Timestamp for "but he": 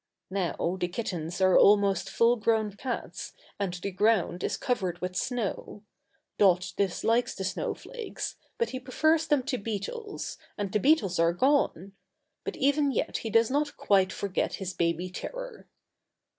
8.57-8.79